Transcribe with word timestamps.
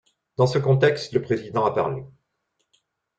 Dans 0.37 0.47
ce 0.47 0.57
contexte, 0.57 1.13
le 1.13 1.21
Président 1.21 1.63
a 1.63 1.75
parlé. 1.75 2.01